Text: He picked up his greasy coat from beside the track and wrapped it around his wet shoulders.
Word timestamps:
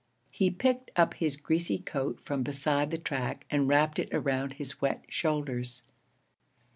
He 0.31 0.49
picked 0.49 0.89
up 0.95 1.13
his 1.13 1.37
greasy 1.37 1.77
coat 1.77 2.19
from 2.25 2.41
beside 2.41 2.89
the 2.89 2.97
track 2.97 3.45
and 3.51 3.67
wrapped 3.67 3.99
it 3.99 4.09
around 4.11 4.53
his 4.53 4.81
wet 4.81 5.03
shoulders. 5.07 5.83